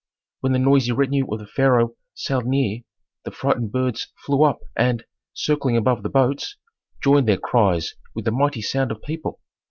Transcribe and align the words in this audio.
When 0.39 0.53
the 0.53 0.57
noisy 0.57 0.91
retinue 0.93 1.31
of 1.31 1.37
the 1.37 1.45
pharaoh 1.45 1.93
sailed 2.15 2.47
near, 2.47 2.79
the 3.23 3.29
frightened 3.29 3.71
birds 3.71 4.11
flew 4.25 4.41
up 4.41 4.57
and, 4.75 5.05
circling 5.35 5.77
above 5.77 6.01
the 6.01 6.09
boats, 6.09 6.57
joined 7.03 7.27
their 7.27 7.37
cries 7.37 7.93
with 8.15 8.25
the 8.25 8.31
mighty 8.31 8.63
sound 8.63 8.89
of 8.91 9.03
people. 9.03 9.41